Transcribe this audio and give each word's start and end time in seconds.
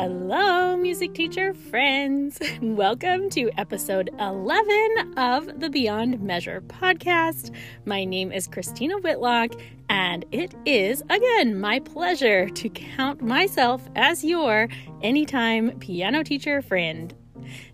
Hello, 0.00 0.76
music 0.76 1.12
teacher 1.12 1.52
friends. 1.52 2.38
Welcome 2.62 3.28
to 3.30 3.50
episode 3.58 4.10
11 4.20 5.14
of 5.16 5.58
the 5.58 5.68
Beyond 5.68 6.20
Measure 6.20 6.60
podcast. 6.60 7.52
My 7.84 8.04
name 8.04 8.30
is 8.30 8.46
Christina 8.46 8.98
Whitlock, 8.98 9.54
and 9.88 10.24
it 10.30 10.54
is 10.64 11.02
again 11.10 11.60
my 11.60 11.80
pleasure 11.80 12.48
to 12.48 12.68
count 12.68 13.22
myself 13.22 13.88
as 13.96 14.22
your 14.22 14.68
anytime 15.02 15.76
piano 15.80 16.22
teacher 16.22 16.62
friend. 16.62 17.12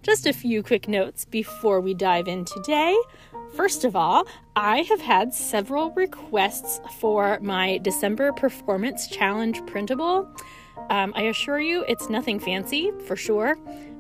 Just 0.03 0.27
a 0.27 0.33
few 0.33 0.63
quick 0.63 0.89
notes 0.89 1.27
before 1.27 1.83
we 1.83 1.93
dive 1.93 2.27
in 2.27 2.47
today. 2.47 2.97
First 3.55 3.85
of 3.85 3.95
all, 3.95 4.27
I 4.57 4.79
have 4.79 5.03
had 5.03 5.35
several 5.35 5.91
requests 5.91 6.81
for 6.99 7.39
my 7.43 7.77
December 7.83 8.33
Performance 8.33 9.09
Challenge 9.09 9.61
printable. 9.67 10.35
Um, 10.91 11.13
I 11.17 11.23
assure 11.23 11.61
you, 11.61 11.85
it's 11.89 12.09
nothing 12.09 12.39
fancy 12.39 12.93
for 13.07 13.17
sure. 13.17 13.57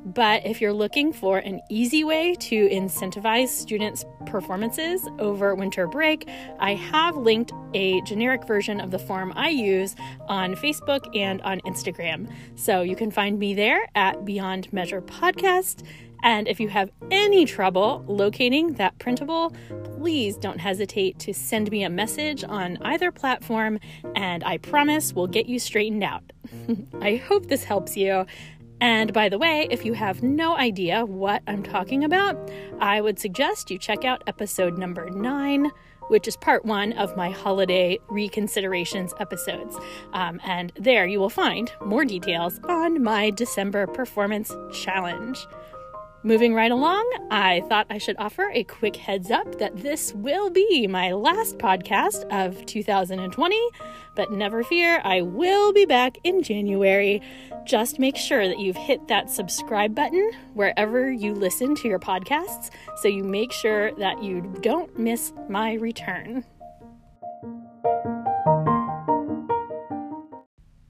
But 0.06 0.44
if 0.44 0.60
you're 0.60 0.72
looking 0.72 1.14
for 1.14 1.38
an 1.38 1.62
easy 1.70 2.04
way 2.04 2.34
to 2.34 2.68
incentivize 2.68 3.48
students' 3.48 4.04
performances 4.26 5.08
over 5.18 5.54
winter 5.54 5.86
break, 5.86 6.28
I 6.58 6.74
have 6.74 7.16
linked 7.16 7.52
a 7.72 8.02
generic 8.02 8.46
version 8.46 8.80
of 8.80 8.90
the 8.90 8.98
form 8.98 9.32
I 9.34 9.48
use 9.48 9.96
on 10.28 10.56
Facebook 10.56 11.16
and 11.16 11.40
on 11.40 11.60
Instagram. 11.60 12.30
So 12.54 12.82
you 12.82 12.96
can 12.96 13.10
find 13.10 13.38
me 13.38 13.54
there 13.54 13.80
at 13.94 14.26
Beyond 14.26 14.70
Measure 14.74 15.00
Podcast. 15.00 15.84
And 16.24 16.48
if 16.48 16.58
you 16.58 16.68
have 16.68 16.90
any 17.10 17.44
trouble 17.44 18.02
locating 18.08 18.72
that 18.74 18.98
printable, 18.98 19.54
please 19.84 20.36
don't 20.38 20.58
hesitate 20.58 21.18
to 21.20 21.34
send 21.34 21.70
me 21.70 21.84
a 21.84 21.90
message 21.90 22.42
on 22.42 22.78
either 22.80 23.12
platform, 23.12 23.78
and 24.16 24.42
I 24.42 24.56
promise 24.56 25.12
we'll 25.12 25.26
get 25.26 25.46
you 25.46 25.58
straightened 25.58 26.02
out. 26.02 26.24
I 27.00 27.16
hope 27.16 27.46
this 27.46 27.64
helps 27.64 27.96
you. 27.96 28.24
And 28.80 29.12
by 29.12 29.28
the 29.28 29.38
way, 29.38 29.68
if 29.70 29.84
you 29.84 29.92
have 29.92 30.22
no 30.22 30.56
idea 30.56 31.04
what 31.04 31.42
I'm 31.46 31.62
talking 31.62 32.04
about, 32.04 32.50
I 32.80 33.00
would 33.02 33.18
suggest 33.18 33.70
you 33.70 33.78
check 33.78 34.04
out 34.04 34.24
episode 34.26 34.78
number 34.78 35.08
nine 35.10 35.70
which 36.08 36.28
is 36.28 36.36
part 36.36 36.64
one 36.64 36.92
of 36.94 37.16
my 37.16 37.30
holiday 37.30 37.98
reconsiderations 38.10 39.12
episodes. 39.20 39.76
Um, 40.12 40.40
and 40.44 40.72
there 40.76 41.06
you 41.06 41.20
will 41.20 41.30
find 41.30 41.72
more 41.84 42.04
details 42.04 42.60
on 42.64 43.02
my 43.02 43.30
December 43.30 43.86
performance 43.86 44.54
challenge. 44.72 45.46
Moving 46.26 46.54
right 46.54 46.72
along, 46.72 47.04
I 47.30 47.62
thought 47.68 47.86
I 47.90 47.98
should 47.98 48.16
offer 48.18 48.50
a 48.54 48.64
quick 48.64 48.96
heads 48.96 49.30
up 49.30 49.58
that 49.58 49.76
this 49.76 50.14
will 50.14 50.48
be 50.48 50.86
my 50.86 51.12
last 51.12 51.58
podcast 51.58 52.24
of 52.32 52.64
2020, 52.64 53.68
but 54.16 54.32
never 54.32 54.64
fear, 54.64 55.02
I 55.04 55.20
will 55.20 55.74
be 55.74 55.84
back 55.84 56.16
in 56.24 56.42
January. 56.42 57.20
Just 57.66 57.98
make 57.98 58.16
sure 58.16 58.48
that 58.48 58.58
you've 58.58 58.74
hit 58.74 59.06
that 59.08 59.28
subscribe 59.28 59.94
button 59.94 60.30
wherever 60.54 61.12
you 61.12 61.34
listen 61.34 61.74
to 61.74 61.88
your 61.88 61.98
podcasts 61.98 62.70
so 62.96 63.06
you 63.06 63.22
make 63.22 63.52
sure 63.52 63.92
that 63.96 64.22
you 64.22 64.40
don't 64.62 64.98
miss 64.98 65.34
my 65.50 65.74
return. 65.74 66.42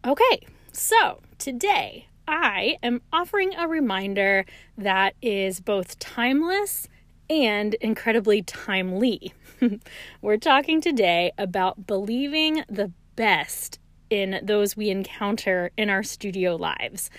Okay, 0.06 0.46
so 0.70 1.20
today 1.38 2.06
I 2.26 2.78
am 2.82 3.02
offering 3.12 3.54
a 3.54 3.68
reminder 3.68 4.46
that 4.78 5.14
is 5.20 5.60
both 5.60 5.98
timeless 5.98 6.88
and 7.28 7.74
incredibly 7.74 8.42
timely. 8.42 9.34
We're 10.22 10.36
talking 10.38 10.80
today 10.80 11.32
about 11.36 11.86
believing 11.86 12.64
the 12.68 12.92
best 13.16 13.78
in 14.10 14.40
those 14.42 14.76
we 14.76 14.90
encounter 14.90 15.70
in 15.76 15.90
our 15.90 16.02
studio 16.02 16.56
lives. 16.56 17.10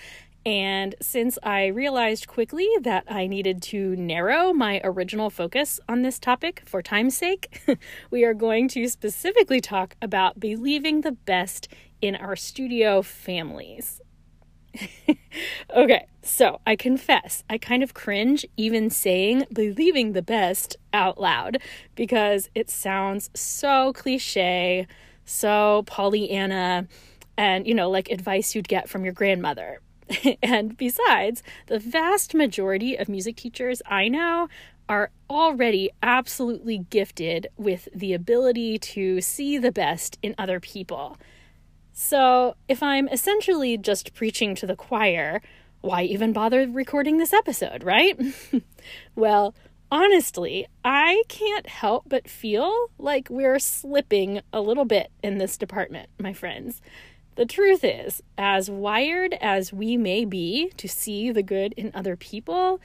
And 0.44 0.94
since 1.00 1.38
I 1.42 1.66
realized 1.66 2.28
quickly 2.28 2.68
that 2.82 3.04
I 3.08 3.26
needed 3.26 3.62
to 3.62 3.96
narrow 3.96 4.52
my 4.52 4.80
original 4.84 5.28
focus 5.28 5.80
on 5.88 6.02
this 6.02 6.20
topic 6.20 6.62
for 6.64 6.82
time's 6.82 7.16
sake, 7.16 7.60
we 8.10 8.24
are 8.24 8.34
going 8.34 8.68
to 8.68 8.86
specifically 8.88 9.60
talk 9.60 9.96
about 10.00 10.38
believing 10.38 11.00
the 11.00 11.12
best 11.12 11.68
in 12.00 12.14
our 12.14 12.36
studio 12.36 13.02
families. 13.02 14.00
okay, 15.76 16.06
so 16.22 16.60
I 16.66 16.76
confess, 16.76 17.44
I 17.48 17.58
kind 17.58 17.82
of 17.82 17.94
cringe 17.94 18.44
even 18.56 18.90
saying 18.90 19.46
believing 19.52 20.12
the 20.12 20.22
best 20.22 20.76
out 20.92 21.20
loud 21.20 21.58
because 21.94 22.48
it 22.54 22.70
sounds 22.70 23.30
so 23.34 23.92
cliche, 23.92 24.86
so 25.24 25.84
Pollyanna, 25.86 26.88
and 27.36 27.66
you 27.66 27.74
know, 27.74 27.90
like 27.90 28.10
advice 28.10 28.54
you'd 28.54 28.68
get 28.68 28.88
from 28.88 29.04
your 29.04 29.14
grandmother. 29.14 29.80
and 30.42 30.76
besides, 30.76 31.42
the 31.66 31.78
vast 31.78 32.34
majority 32.34 32.96
of 32.96 33.08
music 33.08 33.36
teachers 33.36 33.82
I 33.86 34.08
know 34.08 34.48
are 34.88 35.10
already 35.28 35.90
absolutely 36.02 36.78
gifted 36.78 37.48
with 37.56 37.88
the 37.94 38.12
ability 38.12 38.78
to 38.78 39.20
see 39.20 39.58
the 39.58 39.72
best 39.72 40.18
in 40.22 40.34
other 40.38 40.60
people. 40.60 41.18
So, 41.98 42.56
if 42.68 42.82
I'm 42.82 43.08
essentially 43.08 43.78
just 43.78 44.12
preaching 44.12 44.54
to 44.56 44.66
the 44.66 44.76
choir, 44.76 45.40
why 45.80 46.02
even 46.02 46.34
bother 46.34 46.68
recording 46.68 47.16
this 47.16 47.32
episode, 47.32 47.82
right? 47.82 48.20
well, 49.14 49.54
honestly, 49.90 50.66
I 50.84 51.22
can't 51.28 51.66
help 51.66 52.04
but 52.06 52.28
feel 52.28 52.90
like 52.98 53.30
we're 53.30 53.58
slipping 53.58 54.42
a 54.52 54.60
little 54.60 54.84
bit 54.84 55.10
in 55.22 55.38
this 55.38 55.56
department, 55.56 56.10
my 56.18 56.34
friends. 56.34 56.82
The 57.36 57.46
truth 57.46 57.82
is, 57.82 58.22
as 58.36 58.70
wired 58.70 59.32
as 59.40 59.72
we 59.72 59.96
may 59.96 60.26
be 60.26 60.72
to 60.76 60.86
see 60.86 61.32
the 61.32 61.42
good 61.42 61.72
in 61.78 61.92
other 61.94 62.14
people, 62.14 62.78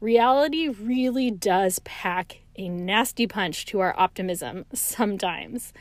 reality 0.00 0.68
really 0.68 1.30
does 1.30 1.78
pack 1.78 2.42
a 2.56 2.68
nasty 2.68 3.26
punch 3.26 3.64
to 3.66 3.80
our 3.80 3.98
optimism 3.98 4.66
sometimes. 4.74 5.72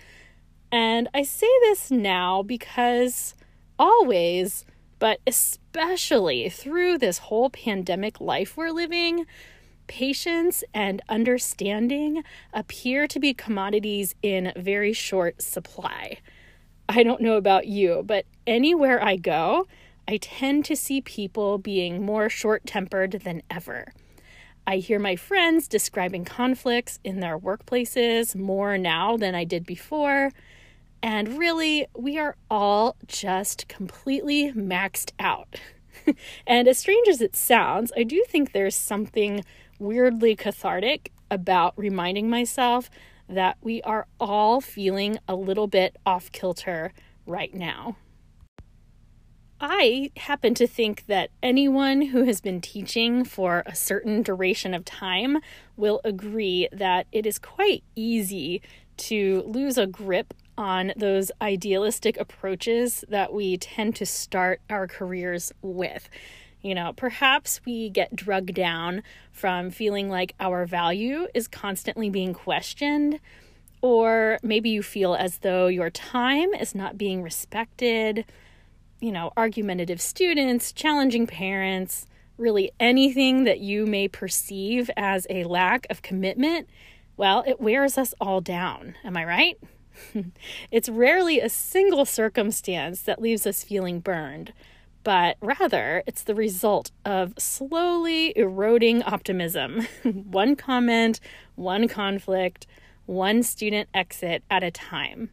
And 0.71 1.07
I 1.13 1.23
say 1.23 1.49
this 1.61 1.89
now 1.89 2.43
because 2.43 3.33
always, 3.77 4.65
but 4.99 5.19
especially 5.25 6.49
through 6.49 6.97
this 6.97 7.19
whole 7.19 7.49
pandemic 7.49 8.21
life 8.21 8.55
we're 8.55 8.71
living, 8.71 9.25
patience 9.87 10.63
and 10.73 11.01
understanding 11.09 12.23
appear 12.53 13.07
to 13.07 13.19
be 13.19 13.33
commodities 13.33 14.13
in 14.21 14.53
very 14.55 14.93
short 14.93 15.41
supply. 15.41 16.19
I 16.87 17.03
don't 17.03 17.21
know 17.21 17.37
about 17.37 17.67
you, 17.67 18.03
but 18.05 18.25
anywhere 18.45 19.03
I 19.03 19.15
go, 19.15 19.67
I 20.07 20.17
tend 20.17 20.65
to 20.65 20.75
see 20.75 21.01
people 21.01 21.57
being 21.57 22.05
more 22.05 22.29
short 22.29 22.65
tempered 22.65 23.11
than 23.23 23.41
ever. 23.49 23.93
I 24.65 24.77
hear 24.77 24.99
my 24.99 25.15
friends 25.15 25.67
describing 25.67 26.25
conflicts 26.25 26.99
in 27.03 27.19
their 27.19 27.39
workplaces 27.39 28.35
more 28.35 28.77
now 28.77 29.17
than 29.17 29.33
I 29.33 29.43
did 29.43 29.65
before. 29.65 30.31
And 31.01 31.37
really, 31.37 31.87
we 31.95 32.17
are 32.17 32.35
all 32.49 32.97
just 33.07 33.67
completely 33.67 34.51
maxed 34.51 35.11
out. 35.19 35.55
and 36.47 36.67
as 36.67 36.77
strange 36.77 37.07
as 37.07 37.21
it 37.21 37.35
sounds, 37.35 37.91
I 37.95 38.03
do 38.03 38.23
think 38.27 38.51
there's 38.51 38.75
something 38.75 39.43
weirdly 39.79 40.35
cathartic 40.35 41.11
about 41.31 41.73
reminding 41.77 42.29
myself 42.29 42.89
that 43.29 43.57
we 43.61 43.81
are 43.83 44.07
all 44.19 44.59
feeling 44.59 45.19
a 45.27 45.35
little 45.35 45.67
bit 45.67 45.95
off 46.05 46.31
kilter 46.31 46.91
right 47.25 47.53
now. 47.53 47.95
I 49.61 50.11
happen 50.15 50.53
to 50.55 50.67
think 50.67 51.05
that 51.07 51.31
anyone 51.43 52.01
who 52.01 52.23
has 52.23 52.39
been 52.39 52.61
teaching 52.61 53.25
for 53.25 53.63
a 53.65 53.75
certain 53.75 54.23
duration 54.23 54.73
of 54.73 54.85
time 54.85 55.39
will 55.75 55.99
agree 56.05 56.69
that 56.71 57.07
it 57.11 57.25
is 57.25 57.37
quite 57.37 57.83
easy 57.95 58.61
to 58.97 59.43
lose 59.45 59.77
a 59.77 59.85
grip 59.85 60.33
on 60.59 60.91
those 60.97 61.31
idealistic 61.41 62.17
approaches 62.17 63.05
that 63.07 63.33
we 63.33 63.57
tend 63.57 63.95
to 63.95 64.05
start 64.05 64.59
our 64.69 64.87
careers 64.87 65.53
with. 65.61 66.09
You 66.61 66.75
know, 66.75 66.91
perhaps 66.91 67.61
we 67.65 67.89
get 67.89 68.13
drugged 68.13 68.53
down 68.53 69.01
from 69.31 69.71
feeling 69.71 70.09
like 70.09 70.35
our 70.37 70.65
value 70.65 71.27
is 71.33 71.47
constantly 71.47 72.09
being 72.09 72.33
questioned, 72.33 73.21
or 73.81 74.37
maybe 74.43 74.69
you 74.69 74.83
feel 74.83 75.15
as 75.15 75.37
though 75.37 75.67
your 75.67 75.89
time 75.89 76.53
is 76.53 76.75
not 76.75 76.97
being 76.97 77.23
respected. 77.23 78.25
You 78.99 79.13
know, 79.13 79.31
argumentative 79.37 80.01
students, 80.01 80.73
challenging 80.73 81.25
parents, 81.25 82.05
really 82.37 82.73
anything 82.81 83.45
that 83.45 83.61
you 83.61 83.85
may 83.85 84.09
perceive 84.09 84.91
as 84.97 85.25
a 85.29 85.45
lack 85.45 85.87
of 85.89 86.01
commitment, 86.01 86.67
well, 87.15 87.45
it 87.47 87.61
wears 87.61 87.97
us 87.97 88.13
all 88.19 88.41
down. 88.41 88.95
Am 89.05 89.15
I 89.15 89.23
right? 89.23 89.57
it's 90.71 90.89
rarely 90.89 91.39
a 91.39 91.49
single 91.49 92.05
circumstance 92.05 93.01
that 93.01 93.21
leaves 93.21 93.45
us 93.45 93.63
feeling 93.63 93.99
burned, 93.99 94.53
but 95.03 95.37
rather 95.41 96.03
it's 96.05 96.23
the 96.23 96.35
result 96.35 96.91
of 97.05 97.33
slowly 97.37 98.33
eroding 98.37 99.03
optimism. 99.03 99.87
one 100.03 100.55
comment, 100.55 101.19
one 101.55 101.87
conflict, 101.87 102.67
one 103.05 103.43
student 103.43 103.89
exit 103.93 104.43
at 104.49 104.63
a 104.63 104.71
time. 104.71 105.31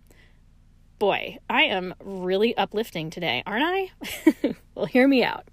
Boy, 0.99 1.39
I 1.51 1.65
am 1.65 1.95
really 2.03 2.57
uplifting 2.57 3.11
today, 3.11 3.43
aren't 3.47 3.65
I? 3.65 4.55
well, 4.75 4.87
hear 4.87 5.07
me 5.07 5.23
out. 5.23 5.47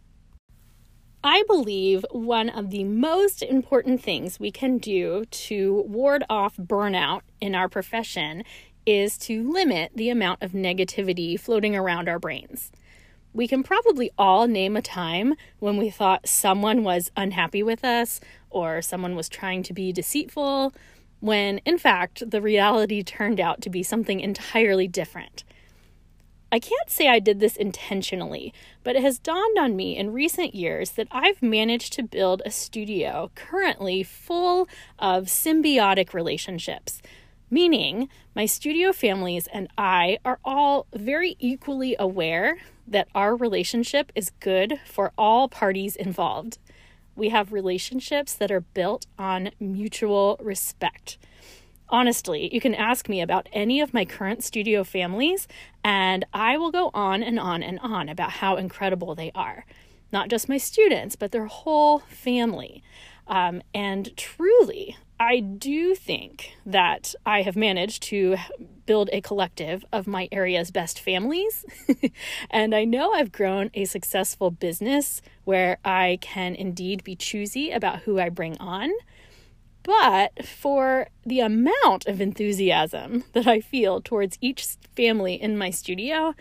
I 1.25 1.43
believe 1.47 2.05
one 2.11 2.49
of 2.49 2.69
the 2.69 2.83
most 2.83 3.41
important 3.41 4.03
things 4.03 4.41
we 4.41 4.51
can 4.51 4.77
do 4.77 5.23
to 5.25 5.83
ward 5.87 6.25
off 6.29 6.57
burnout 6.57 7.21
in 7.39 7.55
our 7.55 7.69
profession 7.69 8.43
is 8.85 9.17
to 9.19 9.51
limit 9.51 9.91
the 9.95 10.09
amount 10.09 10.41
of 10.41 10.51
negativity 10.51 11.39
floating 11.39 11.75
around 11.75 12.09
our 12.09 12.19
brains. 12.19 12.71
We 13.33 13.47
can 13.47 13.63
probably 13.63 14.11
all 14.17 14.47
name 14.47 14.77
a 14.77 14.81
time 14.81 15.33
when 15.59 15.77
we 15.77 15.89
thought 15.89 16.27
someone 16.27 16.83
was 16.83 17.11
unhappy 17.17 17.63
with 17.63 17.83
us 17.83 18.19
or 18.49 18.81
someone 18.81 19.15
was 19.15 19.27
trying 19.27 19.63
to 19.63 19.73
be 19.73 19.91
deceitful, 19.91 20.73
when 21.19 21.59
in 21.59 21.77
fact 21.77 22.29
the 22.29 22.41
reality 22.41 23.01
turned 23.01 23.39
out 23.39 23.61
to 23.61 23.69
be 23.69 23.81
something 23.81 24.19
entirely 24.19 24.87
different. 24.87 25.43
I 26.51 26.59
can't 26.59 26.87
say 26.87 27.07
I 27.07 27.17
did 27.17 27.39
this 27.39 27.55
intentionally, 27.55 28.53
but 28.83 28.95
it 28.95 29.01
has 29.01 29.17
dawned 29.17 29.57
on 29.57 29.75
me 29.75 29.97
in 29.97 30.13
recent 30.13 30.53
years 30.53 30.91
that 30.91 31.07
I've 31.09 31.41
managed 31.41 31.93
to 31.93 32.03
build 32.03 32.43
a 32.45 32.51
studio 32.51 33.31
currently 33.33 34.03
full 34.03 34.67
of 34.99 35.25
symbiotic 35.25 36.13
relationships 36.13 37.01
meaning 37.53 38.09
my 38.35 38.47
studio 38.47 38.91
families 38.91 39.47
and 39.53 39.67
I 39.77 40.17
are 40.25 40.39
all 40.43 40.87
very 40.91 41.35
equally 41.37 41.95
aware 41.99 42.57
that 42.87 43.07
our 43.13 43.35
relationship 43.35 44.11
is 44.15 44.31
good 44.39 44.79
for 44.85 45.11
all 45.19 45.47
parties 45.47 45.95
involved. 45.95 46.57
We 47.15 47.29
have 47.29 47.53
relationships 47.53 48.33
that 48.33 48.51
are 48.51 48.61
built 48.61 49.05
on 49.19 49.51
mutual 49.59 50.39
respect. 50.41 51.19
Honestly, 51.89 52.49
you 52.51 52.59
can 52.59 52.73
ask 52.73 53.07
me 53.07 53.21
about 53.21 53.47
any 53.53 53.79
of 53.79 53.93
my 53.93 54.03
current 54.03 54.43
studio 54.43 54.83
families, 54.83 55.47
and 55.83 56.25
I 56.33 56.57
will 56.57 56.71
go 56.71 56.89
on 56.91 57.21
and 57.21 57.39
on 57.39 57.61
and 57.61 57.79
on 57.81 58.09
about 58.09 58.31
how 58.31 58.55
incredible 58.55 59.13
they 59.13 59.31
are. 59.35 59.63
Not 60.11 60.27
just 60.27 60.49
my 60.49 60.57
students, 60.57 61.15
but 61.15 61.31
their 61.31 61.45
whole 61.45 61.99
family. 61.99 62.81
Um, 63.27 63.61
and 63.75 64.15
truly, 64.17 64.97
I 65.23 65.39
do 65.39 65.95
think 65.95 66.57
that 66.65 67.15
I 67.25 67.43
have 67.43 67.55
managed 67.55 68.03
to 68.03 68.35
build 68.85 69.09
a 69.13 69.21
collective 69.21 69.85
of 69.93 70.05
my 70.05 70.27
area's 70.33 70.69
best 70.69 70.99
families. 70.99 71.63
and 72.51 72.75
I 72.75 72.83
know 72.83 73.13
I've 73.13 73.31
grown 73.31 73.69
a 73.73 73.85
successful 73.85 74.51
business 74.51 75.21
where 75.45 75.77
I 75.85 76.17
can 76.19 76.55
indeed 76.55 77.05
be 77.05 77.15
choosy 77.15 77.71
about 77.71 77.99
who 77.99 78.19
I 78.19 78.27
bring 78.27 78.57
on. 78.57 78.91
But 79.83 80.45
for 80.45 81.07
the 81.25 81.39
amount 81.39 82.05
of 82.05 82.19
enthusiasm 82.19 83.23
that 83.31 83.47
I 83.47 83.61
feel 83.61 84.01
towards 84.01 84.37
each 84.41 84.75
family 84.93 85.41
in 85.41 85.57
my 85.57 85.69
studio, 85.69 86.35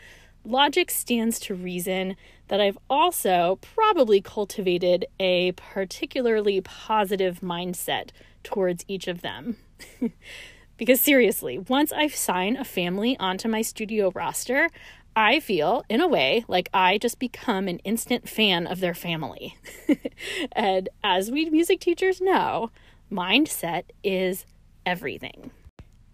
logic 0.45 0.91
stands 0.91 1.39
to 1.41 1.55
reason 1.55 2.17
that 2.49 2.61
I've 2.61 2.79
also 2.91 3.61
probably 3.63 4.21
cultivated 4.21 5.07
a 5.21 5.53
particularly 5.53 6.61
positive 6.61 7.43
mindset 7.43 8.11
towards 8.43 8.85
each 8.89 9.09
of 9.09 9.23
them. 9.23 9.57
because 10.77 11.01
seriously, 11.01 11.59
once 11.59 11.93
I 11.93 12.09
sign 12.09 12.57
a 12.57 12.65
family 12.65 13.17
onto 13.19 13.49
my 13.49 13.63
studio 13.63 14.11
roster, 14.15 14.69
I 15.15 15.41
feel, 15.41 15.85
in 15.89 16.01
a 16.01 16.09
way, 16.09 16.45
like 16.49 16.71
I 16.73 16.99
just 16.99 17.19
become 17.19 17.69
an 17.69 17.79
instant 17.81 18.29
fan 18.29 18.67
of 18.67 18.81
their 18.81 18.95
family. 18.95 19.57
and 20.53 20.89
as 21.05 21.31
we 21.31 21.51
music 21.51 21.81
teachers 21.81 22.21
know, 22.21 22.71
mindset 23.11 23.85
is 24.03 24.47
everything. 24.87 25.51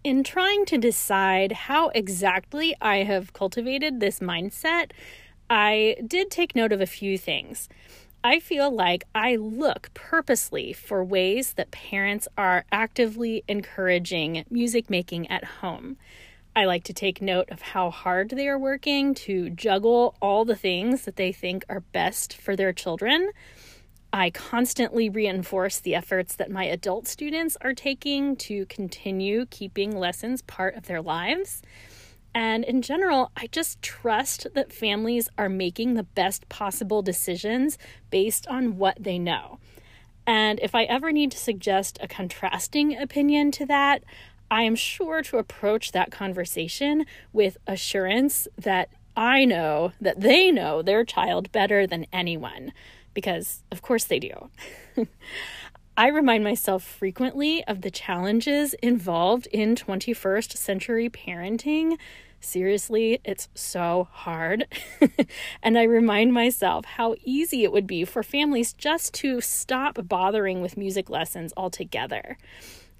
In 0.03 0.23
trying 0.23 0.65
to 0.65 0.77
decide 0.77 1.51
how 1.51 1.89
exactly 1.89 2.75
I 2.81 2.97
have 2.97 3.33
cultivated 3.33 3.99
this 3.99 4.19
mindset, 4.19 4.91
I 5.49 5.97
did 6.05 6.29
take 6.29 6.55
note 6.55 6.71
of 6.71 6.81
a 6.81 6.85
few 6.85 7.17
things. 7.17 7.69
I 8.23 8.41
feel 8.41 8.69
like 8.69 9.05
I 9.15 9.37
look 9.37 9.91
purposely 9.93 10.73
for 10.73 11.05
ways 11.05 11.53
that 11.53 11.71
parents 11.71 12.27
are 12.37 12.65
actively 12.69 13.45
encouraging 13.47 14.43
music 14.49 14.89
making 14.89 15.31
at 15.31 15.45
home. 15.45 15.95
I 16.53 16.65
like 16.65 16.83
to 16.85 16.93
take 16.93 17.21
note 17.21 17.49
of 17.49 17.61
how 17.61 17.89
hard 17.89 18.31
they 18.31 18.49
are 18.49 18.59
working 18.59 19.13
to 19.15 19.49
juggle 19.49 20.15
all 20.21 20.43
the 20.43 20.57
things 20.57 21.05
that 21.05 21.15
they 21.15 21.31
think 21.31 21.63
are 21.69 21.79
best 21.79 22.35
for 22.35 22.57
their 22.57 22.73
children. 22.73 23.31
I 24.11 24.31
constantly 24.31 25.09
reinforce 25.09 25.79
the 25.79 25.95
efforts 25.95 26.35
that 26.35 26.51
my 26.51 26.65
adult 26.65 27.07
students 27.07 27.55
are 27.61 27.73
taking 27.73 28.35
to 28.37 28.65
continue 28.65 29.45
keeping 29.45 29.97
lessons 29.97 30.41
part 30.41 30.75
of 30.75 30.87
their 30.87 31.01
lives. 31.01 31.61
And 32.33 32.63
in 32.63 32.81
general, 32.81 33.31
I 33.35 33.47
just 33.47 33.81
trust 33.81 34.47
that 34.53 34.71
families 34.71 35.29
are 35.37 35.49
making 35.49 35.93
the 35.93 36.03
best 36.03 36.47
possible 36.49 37.01
decisions 37.01 37.77
based 38.09 38.47
on 38.47 38.77
what 38.77 38.97
they 38.99 39.17
know. 39.17 39.59
And 40.27 40.59
if 40.61 40.75
I 40.75 40.83
ever 40.83 41.11
need 41.11 41.31
to 41.31 41.37
suggest 41.37 41.97
a 42.01 42.07
contrasting 42.07 42.95
opinion 42.95 43.51
to 43.51 43.65
that, 43.65 44.03
I 44.51 44.63
am 44.63 44.75
sure 44.75 45.21
to 45.23 45.37
approach 45.37 45.91
that 45.91 46.11
conversation 46.11 47.05
with 47.33 47.57
assurance 47.67 48.47
that 48.57 48.89
I 49.15 49.45
know 49.45 49.91
that 49.99 50.21
they 50.21 50.51
know 50.51 50.81
their 50.81 51.03
child 51.03 51.51
better 51.51 51.85
than 51.85 52.05
anyone, 52.13 52.73
because 53.13 53.63
of 53.71 53.81
course 53.81 54.05
they 54.05 54.19
do. 54.19 54.49
I 55.99 56.07
remind 56.07 56.45
myself 56.45 56.81
frequently 56.81 57.61
of 57.65 57.81
the 57.81 57.91
challenges 57.91 58.73
involved 58.75 59.47
in 59.47 59.75
21st 59.75 60.55
century 60.55 61.09
parenting. 61.09 61.97
Seriously, 62.39 63.19
it's 63.25 63.49
so 63.53 64.07
hard. 64.09 64.65
and 65.61 65.77
I 65.77 65.83
remind 65.83 66.33
myself 66.33 66.85
how 66.85 67.15
easy 67.25 67.65
it 67.65 67.73
would 67.73 67.85
be 67.85 68.05
for 68.05 68.23
families 68.23 68.71
just 68.71 69.13
to 69.15 69.41
stop 69.41 70.07
bothering 70.07 70.61
with 70.61 70.77
music 70.77 71.09
lessons 71.09 71.51
altogether. 71.57 72.37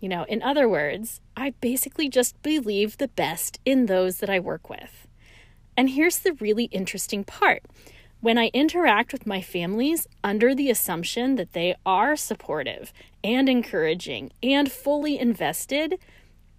You 0.01 0.09
know, 0.09 0.25
in 0.25 0.43
other 0.43 0.67
words, 0.67 1.21
I 1.37 1.51
basically 1.61 2.09
just 2.09 2.41
believe 2.41 2.97
the 2.97 3.07
best 3.07 3.61
in 3.63 3.85
those 3.85 4.17
that 4.17 4.29
I 4.29 4.41
work 4.41 4.69
with. 4.69 5.07
And 5.77 5.91
here's 5.91 6.19
the 6.19 6.33
really 6.33 6.65
interesting 6.65 7.23
part 7.23 7.63
when 8.21 8.37
I 8.37 8.47
interact 8.53 9.13
with 9.13 9.25
my 9.25 9.41
families 9.41 10.07
under 10.23 10.53
the 10.53 10.69
assumption 10.69 11.35
that 11.35 11.53
they 11.53 11.75
are 11.85 12.15
supportive 12.15 12.91
and 13.23 13.47
encouraging 13.47 14.31
and 14.43 14.71
fully 14.71 15.17
invested, 15.17 15.99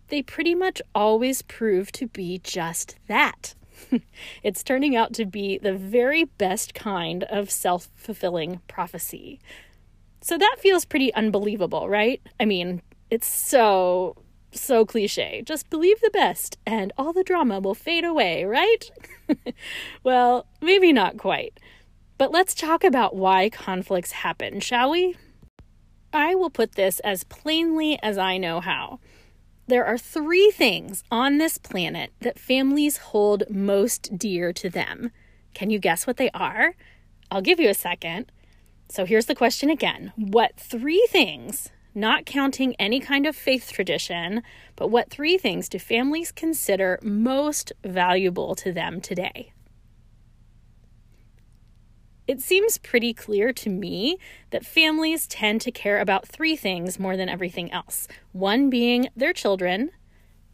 they 0.08 0.22
pretty 0.22 0.54
much 0.54 0.80
always 0.94 1.42
prove 1.42 1.92
to 1.92 2.06
be 2.06 2.38
just 2.42 2.96
that. 3.08 3.54
it's 4.42 4.62
turning 4.62 4.96
out 4.96 5.12
to 5.14 5.24
be 5.24 5.58
the 5.58 5.74
very 5.74 6.24
best 6.24 6.74
kind 6.74 7.24
of 7.24 7.50
self 7.50 7.88
fulfilling 7.94 8.60
prophecy. 8.68 9.40
So 10.22 10.36
that 10.36 10.56
feels 10.58 10.84
pretty 10.84 11.12
unbelievable, 11.14 11.88
right? 11.88 12.20
I 12.38 12.44
mean, 12.44 12.82
it's 13.10 13.26
so, 13.26 14.16
so 14.52 14.84
cliche. 14.84 15.42
Just 15.44 15.70
believe 15.70 16.00
the 16.00 16.10
best 16.10 16.58
and 16.66 16.92
all 16.98 17.12
the 17.12 17.24
drama 17.24 17.60
will 17.60 17.74
fade 17.74 18.04
away, 18.04 18.44
right? 18.44 18.90
well, 20.04 20.46
maybe 20.60 20.92
not 20.92 21.16
quite. 21.16 21.58
But 22.18 22.32
let's 22.32 22.54
talk 22.54 22.84
about 22.84 23.16
why 23.16 23.48
conflicts 23.48 24.12
happen, 24.12 24.60
shall 24.60 24.90
we? 24.90 25.16
I 26.12 26.34
will 26.34 26.50
put 26.50 26.72
this 26.72 27.00
as 27.00 27.24
plainly 27.24 27.98
as 28.02 28.18
I 28.18 28.36
know 28.36 28.60
how. 28.60 28.98
There 29.68 29.86
are 29.86 29.96
three 29.96 30.50
things 30.50 31.04
on 31.10 31.38
this 31.38 31.56
planet 31.56 32.12
that 32.20 32.38
families 32.38 32.96
hold 32.96 33.44
most 33.48 34.18
dear 34.18 34.52
to 34.54 34.68
them. 34.68 35.12
Can 35.54 35.70
you 35.70 35.78
guess 35.78 36.06
what 36.06 36.16
they 36.16 36.30
are? 36.30 36.74
I'll 37.30 37.40
give 37.40 37.60
you 37.60 37.68
a 37.68 37.74
second. 37.74 38.32
So 38.88 39.04
here's 39.04 39.26
the 39.26 39.36
question 39.36 39.70
again 39.70 40.12
What 40.16 40.58
three 40.58 41.06
things, 41.10 41.70
not 41.94 42.26
counting 42.26 42.74
any 42.78 43.00
kind 43.00 43.26
of 43.26 43.36
faith 43.36 43.72
tradition, 43.72 44.42
but 44.76 44.88
what 44.88 45.10
three 45.10 45.38
things 45.38 45.68
do 45.68 45.78
families 45.78 46.32
consider 46.32 46.98
most 47.02 47.72
valuable 47.84 48.54
to 48.56 48.72
them 48.72 49.00
today? 49.00 49.52
It 52.30 52.40
seems 52.40 52.78
pretty 52.78 53.12
clear 53.12 53.52
to 53.54 53.68
me 53.68 54.16
that 54.50 54.64
families 54.64 55.26
tend 55.26 55.60
to 55.62 55.72
care 55.72 55.98
about 55.98 56.28
three 56.28 56.54
things 56.54 56.96
more 56.96 57.16
than 57.16 57.28
everything 57.28 57.72
else 57.72 58.06
one 58.30 58.70
being 58.70 59.08
their 59.16 59.32
children, 59.32 59.90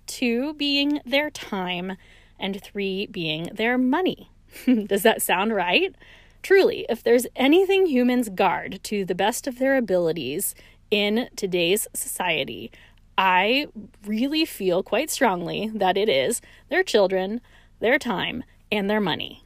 two 0.06 0.54
being 0.54 1.00
their 1.04 1.28
time, 1.28 1.98
and 2.38 2.62
three 2.62 3.06
being 3.06 3.50
their 3.52 3.76
money. 3.76 4.30
Does 4.86 5.02
that 5.02 5.20
sound 5.20 5.54
right? 5.54 5.94
Truly, 6.42 6.86
if 6.88 7.02
there's 7.02 7.26
anything 7.36 7.86
humans 7.86 8.28
guard 8.28 8.80
to 8.84 9.04
the 9.04 9.14
best 9.14 9.46
of 9.46 9.58
their 9.58 9.76
abilities 9.76 10.54
in 10.90 11.28
today's 11.36 11.88
society, 11.94 12.70
I 13.18 13.66
really 14.04 14.44
feel 14.44 14.82
quite 14.82 15.10
strongly 15.10 15.70
that 15.74 15.96
it 15.96 16.08
is 16.08 16.40
their 16.68 16.82
children, 16.82 17.40
their 17.80 17.98
time, 17.98 18.44
and 18.70 18.88
their 18.90 19.00
money. 19.00 19.42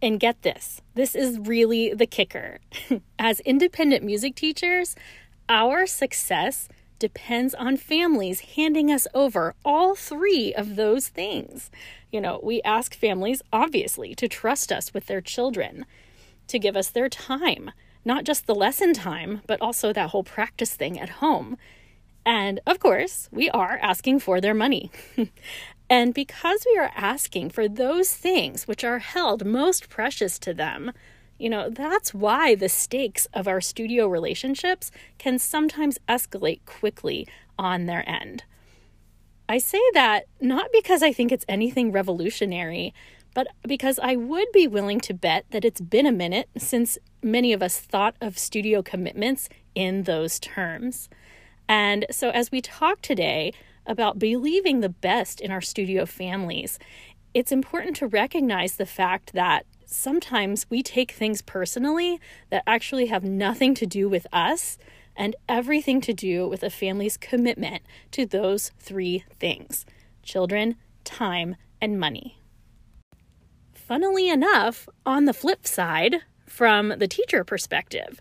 And 0.00 0.20
get 0.20 0.42
this 0.42 0.80
this 0.94 1.14
is 1.14 1.38
really 1.38 1.92
the 1.94 2.06
kicker. 2.06 2.58
As 3.18 3.40
independent 3.40 4.04
music 4.04 4.34
teachers, 4.34 4.94
our 5.48 5.86
success 5.86 6.68
depends 6.98 7.54
on 7.54 7.76
families 7.76 8.40
handing 8.56 8.90
us 8.90 9.06
over 9.14 9.54
all 9.64 9.94
three 9.94 10.52
of 10.54 10.76
those 10.76 11.08
things. 11.08 11.70
You 12.10 12.20
know, 12.20 12.40
we 12.42 12.60
ask 12.62 12.94
families, 12.94 13.42
obviously, 13.52 14.14
to 14.16 14.28
trust 14.28 14.72
us 14.72 14.92
with 14.94 15.06
their 15.06 15.20
children. 15.20 15.84
to 16.48 16.58
give 16.58 16.76
us 16.76 16.88
their 16.90 17.08
time, 17.08 17.70
not 18.04 18.24
just 18.24 18.46
the 18.46 18.54
lesson 18.54 18.92
time, 18.92 19.42
but 19.46 19.60
also 19.60 19.92
that 19.92 20.10
whole 20.10 20.24
practice 20.24 20.74
thing 20.74 20.98
at 20.98 21.08
home. 21.08 21.56
And 22.24 22.60
of 22.66 22.78
course, 22.78 23.28
we 23.32 23.48
are 23.50 23.78
asking 23.80 24.20
for 24.20 24.40
their 24.40 24.54
money. 24.54 24.90
and 25.90 26.12
because 26.12 26.66
we 26.70 26.78
are 26.78 26.92
asking 26.94 27.50
for 27.50 27.68
those 27.68 28.14
things 28.14 28.68
which 28.68 28.84
are 28.84 28.98
held 28.98 29.46
most 29.46 29.88
precious 29.88 30.38
to 30.40 30.52
them, 30.52 30.92
you 31.38 31.48
know, 31.48 31.70
that's 31.70 32.12
why 32.12 32.54
the 32.54 32.68
stakes 32.68 33.26
of 33.32 33.46
our 33.46 33.60
studio 33.60 34.08
relationships 34.08 34.90
can 35.18 35.38
sometimes 35.38 35.98
escalate 36.08 36.60
quickly 36.66 37.26
on 37.58 37.86
their 37.86 38.08
end. 38.08 38.44
I 39.48 39.58
say 39.58 39.80
that 39.94 40.24
not 40.40 40.66
because 40.72 41.02
I 41.02 41.12
think 41.12 41.32
it's 41.32 41.46
anything 41.48 41.92
revolutionary, 41.92 42.92
but 43.34 43.46
because 43.66 43.98
I 44.02 44.16
would 44.16 44.48
be 44.52 44.66
willing 44.66 45.00
to 45.00 45.14
bet 45.14 45.46
that 45.50 45.64
it's 45.64 45.80
been 45.80 46.06
a 46.06 46.12
minute 46.12 46.48
since 46.58 46.98
many 47.22 47.52
of 47.52 47.62
us 47.62 47.78
thought 47.78 48.16
of 48.20 48.38
studio 48.38 48.82
commitments 48.82 49.48
in 49.74 50.04
those 50.04 50.38
terms. 50.38 51.08
And 51.68 52.06
so, 52.10 52.30
as 52.30 52.50
we 52.50 52.60
talk 52.60 53.02
today 53.02 53.52
about 53.86 54.18
believing 54.18 54.80
the 54.80 54.88
best 54.88 55.40
in 55.40 55.50
our 55.50 55.60
studio 55.60 56.06
families, 56.06 56.78
it's 57.34 57.52
important 57.52 57.96
to 57.96 58.06
recognize 58.06 58.76
the 58.76 58.86
fact 58.86 59.32
that 59.34 59.66
sometimes 59.86 60.66
we 60.68 60.82
take 60.82 61.12
things 61.12 61.42
personally 61.42 62.20
that 62.50 62.62
actually 62.66 63.06
have 63.06 63.24
nothing 63.24 63.74
to 63.74 63.86
do 63.86 64.08
with 64.08 64.26
us 64.32 64.78
and 65.16 65.34
everything 65.48 66.00
to 66.00 66.12
do 66.12 66.48
with 66.48 66.62
a 66.62 66.70
family's 66.70 67.16
commitment 67.16 67.82
to 68.12 68.24
those 68.24 68.70
three 68.78 69.24
things 69.38 69.84
children, 70.22 70.76
time, 71.04 71.56
and 71.80 71.98
money. 71.98 72.42
Funnily 73.72 74.28
enough, 74.28 74.88
on 75.06 75.24
the 75.24 75.32
flip 75.32 75.66
side, 75.66 76.16
from 76.48 76.94
the 76.98 77.08
teacher 77.08 77.44
perspective, 77.44 78.20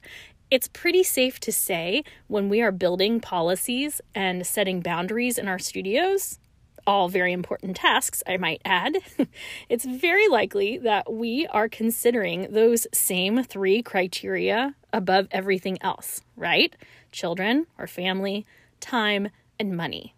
it's 0.49 0.67
pretty 0.67 1.03
safe 1.03 1.39
to 1.41 1.51
say 1.51 2.03
when 2.27 2.49
we 2.49 2.61
are 2.61 2.71
building 2.71 3.19
policies 3.19 4.01
and 4.15 4.45
setting 4.45 4.81
boundaries 4.81 5.37
in 5.37 5.47
our 5.47 5.59
studios 5.59 6.39
all 6.87 7.09
very 7.09 7.33
important 7.33 7.75
tasks, 7.75 8.23
I 8.25 8.37
might 8.37 8.61
add, 8.63 8.97
it's 9.69 9.83
very 9.85 10.27
likely 10.29 10.77
that 10.79 11.11
we 11.11 11.45
are 11.47 11.67
considering 11.67 12.47
those 12.49 12.87
same 12.93 13.43
three 13.43 13.83
criteria 13.83 14.73
above 14.93 15.27
everything 15.29 15.77
else, 15.81 16.21
right? 16.37 16.73
Children 17.11 17.67
or 17.77 17.87
family, 17.87 18.45
time, 18.79 19.29
and 19.59 19.75
money. 19.75 20.15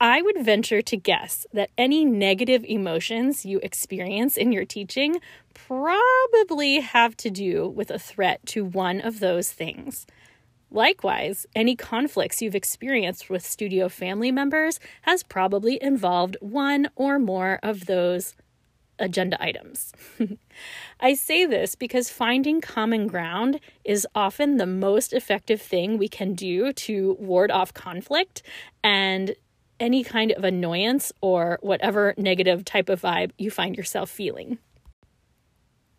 I 0.00 0.20
would 0.20 0.44
venture 0.44 0.82
to 0.82 0.96
guess 0.96 1.46
that 1.54 1.70
any 1.78 2.04
negative 2.04 2.64
emotions 2.68 3.46
you 3.46 3.60
experience 3.62 4.36
in 4.36 4.52
your 4.52 4.66
teaching 4.66 5.20
probably 5.54 6.80
have 6.80 7.16
to 7.18 7.30
do 7.30 7.66
with 7.66 7.90
a 7.90 7.98
threat 7.98 8.44
to 8.46 8.64
one 8.64 9.00
of 9.00 9.20
those 9.20 9.50
things. 9.50 10.06
Likewise, 10.70 11.46
any 11.54 11.74
conflicts 11.76 12.42
you've 12.42 12.54
experienced 12.54 13.30
with 13.30 13.46
studio 13.46 13.88
family 13.88 14.30
members 14.30 14.78
has 15.02 15.22
probably 15.22 15.82
involved 15.82 16.36
one 16.40 16.88
or 16.94 17.18
more 17.18 17.58
of 17.62 17.86
those 17.86 18.34
agenda 18.98 19.42
items. 19.42 19.92
I 21.00 21.14
say 21.14 21.46
this 21.46 21.74
because 21.74 22.10
finding 22.10 22.60
common 22.60 23.06
ground 23.06 23.60
is 23.84 24.06
often 24.14 24.56
the 24.56 24.66
most 24.66 25.12
effective 25.12 25.60
thing 25.62 25.96
we 25.96 26.08
can 26.08 26.34
do 26.34 26.72
to 26.72 27.16
ward 27.18 27.50
off 27.50 27.72
conflict 27.72 28.42
and 28.82 29.34
any 29.78 30.02
kind 30.04 30.32
of 30.32 30.44
annoyance 30.44 31.12
or 31.20 31.58
whatever 31.62 32.14
negative 32.16 32.64
type 32.64 32.88
of 32.88 33.02
vibe 33.02 33.30
you 33.38 33.50
find 33.50 33.76
yourself 33.76 34.10
feeling. 34.10 34.58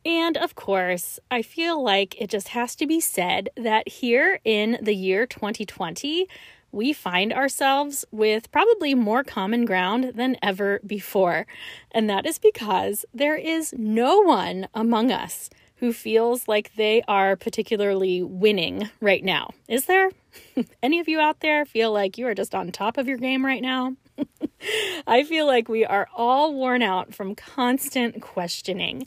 And 0.06 0.38
of 0.38 0.56
course, 0.56 1.20
I 1.30 1.42
feel 1.42 1.84
like 1.84 2.20
it 2.22 2.30
just 2.30 2.50
has 2.50 2.76
to 2.78 2.88
be 2.88 3.02
said 3.02 3.50
that 3.58 3.90
here 3.90 4.40
in 4.46 4.78
the 4.82 4.96
year 4.96 5.26
2020, 5.26 6.28
we 6.72 6.94
find 6.94 7.34
ourselves 7.34 8.06
with 8.12 8.52
probably 8.52 8.94
more 8.94 9.24
common 9.24 9.66
ground 9.66 10.14
than 10.16 10.38
ever 10.42 10.80
before. 10.86 11.46
And 11.92 12.10
that 12.10 12.26
is 12.26 12.40
because 12.40 13.06
there 13.14 13.36
is 13.36 13.74
no 13.78 14.20
one 14.22 14.68
among 14.74 15.12
us 15.12 15.50
who 15.78 15.94
feels 15.94 16.48
like 16.48 16.76
they 16.76 17.02
are 17.08 17.36
particularly 17.36 18.24
winning 18.24 18.90
right 19.00 19.24
now. 19.24 19.50
Is 19.68 19.86
there? 19.86 20.12
Any 20.84 21.00
of 21.00 21.08
you 21.08 21.20
out 21.20 21.40
there 21.40 21.66
feel 21.66 21.92
like 21.92 22.18
you 22.18 22.28
are 22.28 22.36
just 22.36 22.56
on 22.56 22.72
top 22.72 22.98
of 22.98 23.08
your 23.08 23.18
game 23.18 23.46
right 23.46 23.62
now? 23.62 23.96
I 25.08 25.24
feel 25.24 25.46
like 25.46 25.70
we 25.70 25.86
are 25.86 26.08
all 26.16 26.54
worn 26.54 26.82
out 26.82 27.14
from 27.14 27.36
constant 27.36 28.22
questioning. 28.22 29.06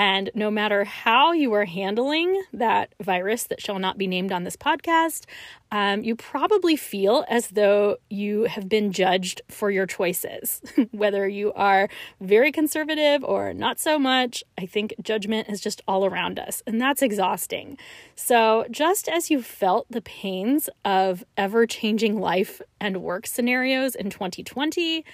And 0.00 0.30
no 0.34 0.50
matter 0.50 0.84
how 0.84 1.32
you 1.32 1.52
are 1.52 1.66
handling 1.66 2.42
that 2.54 2.94
virus 3.02 3.42
that 3.44 3.60
shall 3.60 3.78
not 3.78 3.98
be 3.98 4.06
named 4.06 4.32
on 4.32 4.44
this 4.44 4.56
podcast, 4.56 5.26
um, 5.70 6.02
you 6.02 6.16
probably 6.16 6.74
feel 6.74 7.26
as 7.28 7.48
though 7.48 7.98
you 8.08 8.44
have 8.44 8.66
been 8.66 8.92
judged 8.92 9.42
for 9.48 9.70
your 9.70 9.84
choices. 9.84 10.62
Whether 10.92 11.28
you 11.28 11.52
are 11.52 11.90
very 12.18 12.50
conservative 12.50 13.22
or 13.22 13.52
not 13.52 13.78
so 13.78 13.98
much, 13.98 14.42
I 14.56 14.64
think 14.64 14.94
judgment 15.02 15.50
is 15.50 15.60
just 15.60 15.82
all 15.86 16.06
around 16.06 16.38
us, 16.38 16.62
and 16.66 16.80
that's 16.80 17.02
exhausting. 17.02 17.76
So, 18.14 18.64
just 18.70 19.06
as 19.06 19.30
you 19.30 19.42
felt 19.42 19.86
the 19.90 20.00
pains 20.00 20.70
of 20.82 21.24
ever 21.36 21.66
changing 21.66 22.18
life 22.18 22.62
and 22.80 23.02
work 23.02 23.26
scenarios 23.26 23.94
in 23.94 24.08
2020, 24.08 25.04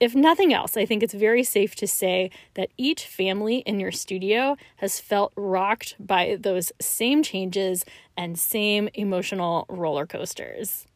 if 0.00 0.14
nothing 0.14 0.52
else, 0.54 0.78
I 0.78 0.86
think 0.86 1.02
it's 1.02 1.12
very 1.12 1.44
safe 1.44 1.74
to 1.76 1.86
say 1.86 2.30
that 2.54 2.70
each 2.78 3.04
family 3.04 3.58
in 3.58 3.78
your 3.78 3.92
studio 3.92 4.56
has 4.76 4.98
felt 4.98 5.32
rocked 5.36 5.94
by 6.00 6.38
those 6.40 6.72
same 6.80 7.22
changes 7.22 7.84
and 8.16 8.38
same 8.38 8.88
emotional 8.94 9.66
roller 9.68 10.06
coasters. 10.06 10.86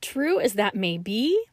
True 0.00 0.40
as 0.40 0.54
that 0.54 0.74
may 0.74 0.96
be, 0.96 1.44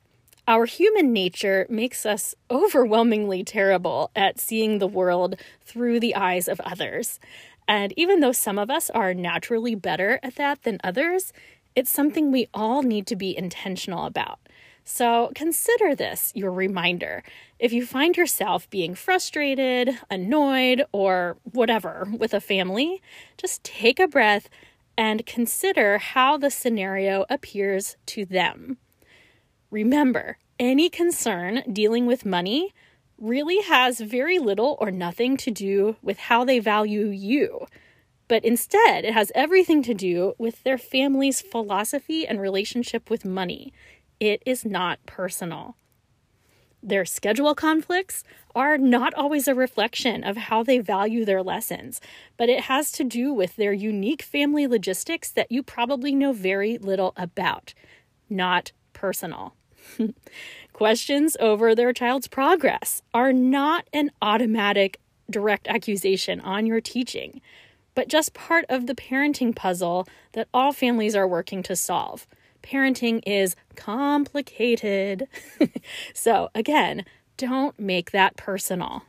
our 0.47 0.65
human 0.65 1.11
nature 1.11 1.65
makes 1.69 2.05
us 2.05 2.35
overwhelmingly 2.49 3.43
terrible 3.43 4.11
at 4.15 4.39
seeing 4.39 4.77
the 4.77 4.87
world 4.87 5.35
through 5.65 5.99
the 5.99 6.15
eyes 6.15 6.47
of 6.47 6.61
others. 6.61 7.19
And 7.67 7.93
even 7.97 8.21
though 8.21 8.31
some 8.31 8.59
of 8.59 8.69
us 8.69 8.89
are 8.91 9.13
naturally 9.13 9.75
better 9.75 10.19
at 10.23 10.35
that 10.35 10.63
than 10.63 10.79
others, 10.83 11.33
it's 11.75 11.91
something 11.91 12.31
we 12.31 12.47
all 12.53 12.83
need 12.83 13.07
to 13.07 13.15
be 13.15 13.35
intentional 13.35 14.05
about. 14.05 14.39
So 14.87 15.31
consider 15.33 15.95
this 15.95 16.31
your 16.35 16.51
reminder. 16.51 17.23
If 17.57 17.73
you 17.73 17.87
find 17.87 18.15
yourself 18.15 18.69
being 18.69 18.93
frustrated, 18.93 19.97
annoyed, 20.11 20.85
or 20.91 21.37
whatever 21.43 22.07
with 22.17 22.35
a 22.35 22.39
family, 22.39 23.01
just 23.35 23.63
take 23.63 23.99
a 23.99 24.07
breath 24.07 24.47
and 24.95 25.25
consider 25.25 25.97
how 25.97 26.37
the 26.37 26.51
scenario 26.51 27.25
appears 27.31 27.97
to 28.05 28.25
them. 28.25 28.77
Remember, 29.71 30.37
any 30.59 30.89
concern 30.89 31.63
dealing 31.73 32.05
with 32.05 32.23
money 32.23 32.71
really 33.17 33.61
has 33.63 33.99
very 33.99 34.37
little 34.37 34.77
or 34.79 34.91
nothing 34.91 35.35
to 35.37 35.51
do 35.51 35.95
with 36.01 36.17
how 36.17 36.45
they 36.45 36.59
value 36.59 37.07
you, 37.07 37.65
but 38.27 38.45
instead 38.45 39.03
it 39.03 39.13
has 39.13 39.31
everything 39.33 39.81
to 39.81 39.93
do 39.93 40.33
with 40.37 40.63
their 40.63 40.77
family's 40.77 41.41
philosophy 41.41 42.27
and 42.27 42.39
relationship 42.39 43.09
with 43.09 43.25
money. 43.25 43.73
It 44.19 44.41
is 44.45 44.65
not 44.65 45.05
personal. 45.05 45.75
Their 46.81 47.05
schedule 47.05 47.55
conflicts 47.55 48.23
are 48.53 48.77
not 48.77 49.13
always 49.15 49.47
a 49.47 49.55
reflection 49.55 50.23
of 50.23 50.37
how 50.37 50.61
they 50.61 50.77
value 50.77 51.25
their 51.25 51.41
lessons, 51.41 51.99
but 52.37 52.47
it 52.47 52.61
has 52.61 52.91
to 52.93 53.03
do 53.03 53.33
with 53.33 53.55
their 53.55 53.73
unique 53.73 54.21
family 54.21 54.67
logistics 54.67 55.31
that 55.31 55.51
you 55.51 55.63
probably 55.63 56.13
know 56.13 56.31
very 56.31 56.77
little 56.77 57.13
about. 57.17 57.73
Not 58.29 58.71
personal. 58.93 59.55
Questions 60.73 61.35
over 61.39 61.73
their 61.73 61.91
child's 61.91 62.27
progress 62.27 63.01
are 63.15 63.33
not 63.33 63.87
an 63.91 64.11
automatic 64.21 64.99
direct 65.29 65.67
accusation 65.67 66.39
on 66.39 66.67
your 66.67 66.81
teaching, 66.81 67.41
but 67.95 68.09
just 68.09 68.35
part 68.35 68.65
of 68.69 68.85
the 68.85 68.95
parenting 68.95 69.55
puzzle 69.55 70.07
that 70.33 70.47
all 70.53 70.71
families 70.71 71.15
are 71.15 71.27
working 71.27 71.63
to 71.63 71.75
solve 71.75 72.27
parenting 72.65 73.21
is 73.25 73.55
complicated. 73.75 75.27
so, 76.13 76.49
again, 76.55 77.05
don't 77.37 77.79
make 77.79 78.11
that 78.11 78.35
personal. 78.35 79.03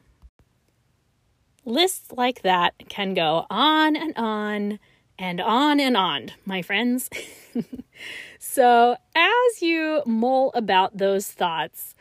Lists 1.64 2.12
like 2.12 2.42
that 2.42 2.74
can 2.88 3.14
go 3.14 3.46
on 3.50 3.96
and 3.96 4.12
on 4.16 4.78
and 5.18 5.40
on 5.40 5.80
and 5.80 5.96
on, 5.96 6.30
my 6.44 6.62
friends. 6.62 7.08
so, 8.38 8.96
as 9.14 9.62
you 9.62 10.02
mull 10.06 10.52
about 10.54 10.98
those 10.98 11.30
thoughts, 11.30 11.94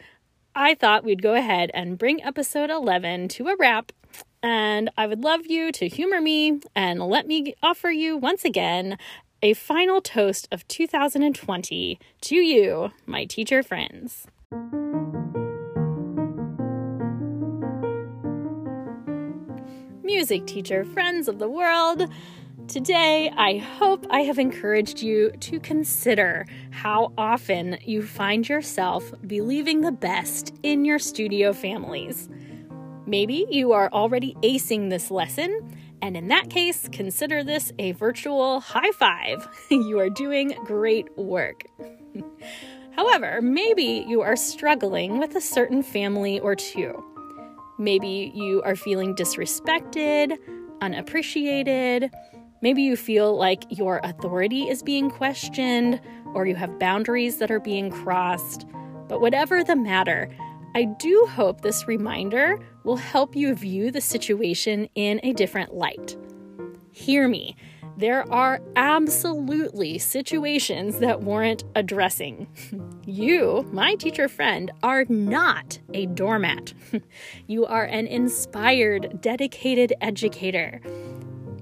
I 0.54 0.76
thought 0.76 1.04
we'd 1.04 1.22
go 1.22 1.34
ahead 1.34 1.72
and 1.74 1.98
bring 1.98 2.24
episode 2.24 2.70
11 2.70 3.30
to 3.30 3.48
a 3.48 3.56
wrap. 3.58 3.92
And 4.44 4.92
I 4.96 5.08
would 5.08 5.24
love 5.24 5.48
you 5.48 5.72
to 5.72 5.88
humor 5.88 6.22
me 6.22 6.62
and 6.76 7.00
let 7.00 7.28
me 7.28 7.56
offer 7.64 7.90
you 7.90 8.16
once 8.16 8.46
again 8.46 8.98
a 9.46 9.54
final 9.54 10.02
toast 10.02 10.48
of 10.52 10.68
2020 10.68 12.00
to 12.20 12.36
you, 12.36 12.90
my 13.06 13.26
teacher 13.26 13.62
friends. 13.62 14.26
music 20.02 20.48
teacher 20.48 20.86
friends 20.86 21.28
of 21.28 21.38
the 21.40 21.50
world. 21.50 22.10
Today, 22.68 23.32
I 23.36 23.58
hope 23.58 24.08
I 24.10 24.22
have 24.22 24.40
encouraged 24.40 25.04
you 25.04 25.32
to 25.42 25.60
consider 25.60 26.48
how 26.72 27.12
often 27.18 27.78
you 27.84 28.02
find 28.02 28.48
yourself 28.48 29.14
believing 29.28 29.82
the 29.82 29.92
best 29.92 30.56
in 30.64 30.86
your 30.86 31.00
studio 31.00 31.54
families. 31.54 32.30
Maybe 33.06 33.46
you 33.52 33.74
are 33.74 33.92
already 33.92 34.36
acing 34.42 34.90
this 34.90 35.12
lesson, 35.12 35.78
and 36.06 36.16
in 36.16 36.28
that 36.28 36.52
case, 36.52 36.88
consider 36.92 37.44
this 37.44 37.74
a 37.80 37.94
virtual 37.94 38.60
high 38.60 38.92
five. 38.92 39.50
you 39.72 39.98
are 39.98 40.10
doing 40.12 40.50
great 40.64 41.08
work. 41.18 41.64
However, 42.92 43.42
maybe 43.42 44.06
you 44.08 44.22
are 44.22 44.36
struggling 44.36 45.18
with 45.18 45.36
a 45.36 45.42
certain 45.42 45.82
family 45.82 46.40
or 46.40 46.56
two. 46.56 47.04
Maybe 47.80 48.32
you 48.36 48.62
are 48.62 48.76
feeling 48.76 49.16
disrespected, 49.16 50.38
unappreciated. 50.80 52.12
Maybe 52.62 52.84
you 52.84 52.96
feel 52.96 53.36
like 53.36 53.64
your 53.70 54.00
authority 54.04 54.70
is 54.70 54.84
being 54.84 55.10
questioned 55.10 56.00
or 56.36 56.46
you 56.46 56.54
have 56.54 56.78
boundaries 56.78 57.38
that 57.38 57.50
are 57.50 57.60
being 57.60 57.90
crossed. 57.90 58.68
But 59.08 59.22
whatever 59.22 59.64
the 59.64 59.76
matter, 59.76 60.30
I 60.76 60.84
do 60.84 61.26
hope 61.32 61.62
this 61.62 61.88
reminder 61.88 62.60
will 62.84 62.98
help 62.98 63.34
you 63.34 63.56
view 63.56 63.92
the 63.92 64.02
situation 64.02 64.90
in 64.94 65.22
a 65.24 65.32
different 65.32 65.74
light. 65.74 66.18
Hear 66.92 67.30
me. 67.30 67.56
There 67.96 68.30
are 68.30 68.60
absolutely 68.76 69.98
situations 70.00 71.00
that 71.00 71.22
warrant 71.22 71.64
addressing. 71.76 72.48
You, 73.08 73.70
my 73.72 73.94
teacher 73.94 74.28
friend, 74.28 74.72
are 74.82 75.06
not 75.08 75.78
a 75.94 76.08
doormat. 76.08 76.74
You 77.48 77.68
are 77.68 77.86
an 77.86 78.08
inspired, 78.08 79.22
dedicated 79.22 79.94
educator. 80.02 80.82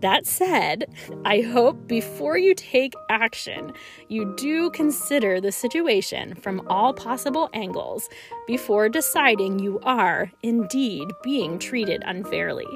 That 0.03 0.27
said, 0.27 0.93
I 1.23 1.39
hope 1.39 1.87
before 1.87 2.37
you 2.37 2.53
take 2.55 2.93
action, 3.09 3.71
you 4.09 4.35
do 4.35 4.69
consider 4.71 5.39
the 5.39 5.53
situation 5.53 6.35
from 6.35 6.67
all 6.67 6.93
possible 6.93 7.49
angles 7.53 8.09
before 8.45 8.89
deciding 8.89 9.59
you 9.59 9.79
are 9.83 10.29
indeed 10.43 11.07
being 11.23 11.57
treated 11.57 12.03
unfairly. 12.05 12.67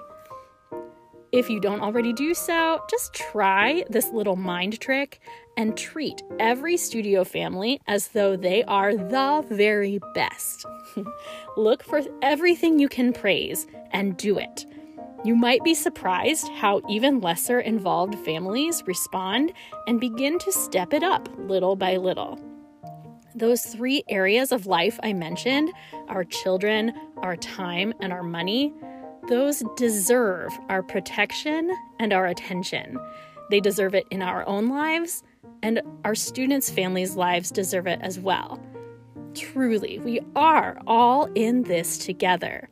If 1.33 1.49
you 1.49 1.59
don't 1.59 1.81
already 1.81 2.13
do 2.13 2.33
so, 2.33 2.81
just 2.89 3.13
try 3.13 3.83
this 3.89 4.07
little 4.13 4.37
mind 4.37 4.79
trick 4.79 5.19
and 5.57 5.75
treat 5.75 6.21
every 6.39 6.77
studio 6.77 7.25
family 7.25 7.81
as 7.87 8.07
though 8.07 8.37
they 8.37 8.63
are 8.63 8.95
the 8.95 9.45
very 9.49 9.99
best. 10.13 10.65
Look 11.57 11.83
for 11.83 11.99
everything 12.21 12.79
you 12.79 12.87
can 12.87 13.11
praise 13.11 13.67
and 13.91 14.15
do 14.15 14.37
it. 14.37 14.65
You 15.27 15.35
might 15.35 15.61
be 15.61 15.73
surprised 15.73 16.47
how 16.47 16.81
even 16.87 17.19
lesser 17.19 17.59
involved 17.59 18.15
families 18.19 18.81
respond 18.87 19.51
and 19.85 19.99
begin 19.99 20.39
to 20.39 20.53
step 20.53 20.93
it 20.93 21.03
up 21.03 21.27
little 21.37 21.75
by 21.75 21.97
little. 21.97 22.39
Those 23.35 23.65
three 23.65 24.05
areas 24.07 24.53
of 24.53 24.67
life 24.67 24.97
I 25.03 25.11
mentioned 25.11 25.73
our 26.07 26.23
children, 26.23 26.93
our 27.17 27.35
time, 27.35 27.93
and 27.99 28.13
our 28.13 28.23
money 28.23 28.73
those 29.27 29.63
deserve 29.75 30.57
our 30.69 30.81
protection 30.81 31.75
and 31.99 32.13
our 32.13 32.27
attention. 32.27 32.97
They 33.49 33.59
deserve 33.59 33.95
it 33.95 34.05
in 34.09 34.21
our 34.21 34.47
own 34.47 34.69
lives, 34.69 35.23
and 35.61 35.81
our 36.05 36.15
students' 36.15 36.69
families' 36.69 37.17
lives 37.17 37.51
deserve 37.51 37.85
it 37.85 37.99
as 38.01 38.17
well. 38.17 38.61
Truly, 39.33 39.99
we 39.99 40.21
are 40.37 40.79
all 40.87 41.25
in 41.35 41.63
this 41.63 41.97
together. 41.97 42.69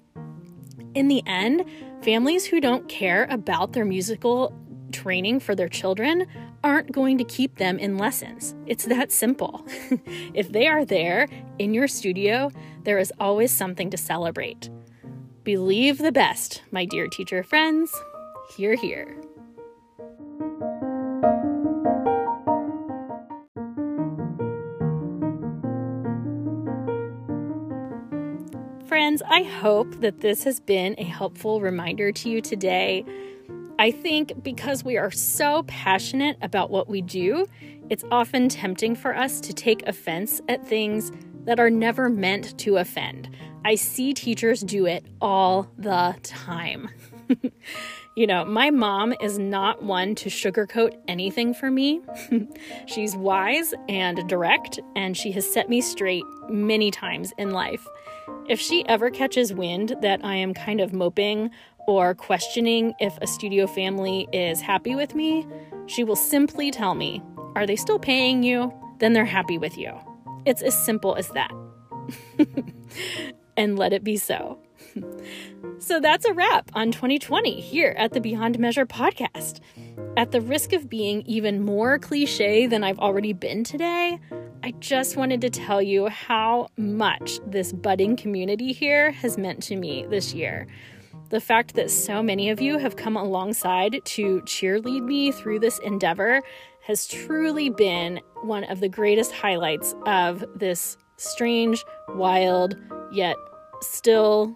In 0.93 1.09
the 1.09 1.21
end, 1.27 1.65
families 2.05 2.45
who 2.45 2.61
don't 2.61 2.87
care 2.87 3.25
about 3.31 3.73
their 3.73 3.83
musical 3.83 4.53
training 4.91 5.39
for 5.39 5.55
their 5.55 5.67
children 5.67 6.27
aren't 6.63 6.91
going 6.91 7.17
to 7.17 7.23
keep 7.23 7.57
them 7.57 7.79
in 7.79 7.97
lessons. 7.97 8.53
It's 8.67 8.85
that 8.85 9.11
simple. 9.11 9.65
if 10.35 10.51
they 10.51 10.67
are 10.67 10.85
there 10.85 11.27
in 11.57 11.73
your 11.73 11.87
studio, 11.87 12.51
there 12.83 12.99
is 12.99 13.11
always 13.19 13.51
something 13.51 13.89
to 13.89 13.97
celebrate. 13.97 14.69
Believe 15.43 15.97
the 15.97 16.11
best, 16.11 16.61
my 16.69 16.85
dear 16.85 17.07
teacher 17.07 17.41
friends. 17.41 17.91
Hear, 18.55 18.75
hear. 18.75 19.17
Friends, 29.05 29.21
I 29.29 29.43
hope 29.43 30.01
that 30.01 30.21
this 30.21 30.45
has 30.45 30.59
been 30.59 30.95
a 30.97 31.03
helpful 31.03 31.61
reminder 31.61 32.11
to 32.11 32.27
you 32.27 32.41
today. 32.41 33.05
I 33.77 33.91
think 33.91 34.41
because 34.41 34.83
we 34.83 34.97
are 34.97 35.11
so 35.11 35.61
passionate 35.67 36.37
about 36.41 36.71
what 36.71 36.89
we 36.89 37.03
do, 37.03 37.45
it's 37.91 38.03
often 38.09 38.49
tempting 38.49 38.95
for 38.95 39.15
us 39.15 39.39
to 39.41 39.53
take 39.53 39.87
offense 39.87 40.41
at 40.49 40.65
things 40.65 41.11
that 41.43 41.59
are 41.59 41.69
never 41.69 42.09
meant 42.09 42.57
to 42.57 42.77
offend. 42.77 43.29
I 43.63 43.75
see 43.75 44.11
teachers 44.11 44.61
do 44.61 44.87
it 44.87 45.05
all 45.21 45.69
the 45.77 46.15
time. 46.23 46.89
you 48.15 48.25
know, 48.25 48.43
my 48.43 48.71
mom 48.71 49.13
is 49.21 49.37
not 49.37 49.83
one 49.83 50.15
to 50.15 50.29
sugarcoat 50.31 50.99
anything 51.07 51.53
for 51.53 51.69
me. 51.69 52.01
She's 52.87 53.15
wise 53.15 53.71
and 53.87 54.27
direct, 54.27 54.79
and 54.95 55.15
she 55.15 55.31
has 55.33 55.47
set 55.47 55.69
me 55.69 55.81
straight 55.81 56.23
many 56.49 56.89
times 56.89 57.33
in 57.37 57.51
life. 57.51 57.85
If 58.47 58.59
she 58.59 58.85
ever 58.87 59.09
catches 59.09 59.53
wind 59.53 59.95
that 60.01 60.23
I 60.23 60.35
am 60.35 60.53
kind 60.53 60.81
of 60.81 60.93
moping 60.93 61.51
or 61.87 62.15
questioning 62.15 62.93
if 62.99 63.17
a 63.21 63.27
studio 63.27 63.67
family 63.67 64.27
is 64.31 64.61
happy 64.61 64.95
with 64.95 65.15
me, 65.15 65.47
she 65.87 66.03
will 66.03 66.15
simply 66.15 66.71
tell 66.71 66.95
me, 66.95 67.21
Are 67.55 67.65
they 67.65 67.75
still 67.75 67.99
paying 67.99 68.43
you? 68.43 68.73
Then 68.99 69.13
they're 69.13 69.25
happy 69.25 69.57
with 69.57 69.77
you. 69.77 69.93
It's 70.45 70.61
as 70.61 70.77
simple 70.77 71.15
as 71.15 71.29
that. 71.29 71.51
and 73.57 73.77
let 73.77 73.93
it 73.93 74.03
be 74.03 74.17
so. 74.17 74.59
so 75.79 75.99
that's 75.99 76.25
a 76.25 76.33
wrap 76.33 76.71
on 76.73 76.91
2020 76.91 77.59
here 77.59 77.95
at 77.97 78.13
the 78.13 78.21
Beyond 78.21 78.59
Measure 78.59 78.85
podcast. 78.85 79.59
At 80.17 80.31
the 80.31 80.41
risk 80.41 80.73
of 80.73 80.89
being 80.89 81.23
even 81.23 81.61
more 81.63 81.99
cliche 81.99 82.67
than 82.67 82.83
I've 82.83 82.99
already 82.99 83.33
been 83.33 83.63
today, 83.63 84.19
I 84.65 84.71
just 84.79 85.15
wanted 85.15 85.41
to 85.41 85.51
tell 85.51 85.79
you 85.79 86.07
how 86.07 86.69
much 86.75 87.39
this 87.45 87.71
budding 87.71 88.15
community 88.15 88.73
here 88.73 89.11
has 89.11 89.37
meant 89.37 89.61
to 89.63 89.75
me 89.75 90.07
this 90.09 90.33
year. 90.33 90.65
The 91.29 91.39
fact 91.39 91.75
that 91.75 91.91
so 91.91 92.23
many 92.23 92.49
of 92.49 92.59
you 92.59 92.79
have 92.79 92.95
come 92.95 93.15
alongside 93.15 94.01
to 94.03 94.41
cheerlead 94.41 95.03
me 95.03 95.31
through 95.31 95.59
this 95.59 95.77
endeavor 95.85 96.41
has 96.81 97.05
truly 97.05 97.69
been 97.69 98.19
one 98.41 98.63
of 98.63 98.79
the 98.79 98.89
greatest 98.89 99.33
highlights 99.33 99.93
of 100.07 100.43
this 100.55 100.97
strange, 101.17 101.85
wild, 102.15 102.75
yet 103.11 103.35
still 103.81 104.55